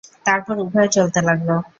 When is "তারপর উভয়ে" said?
0.25-0.89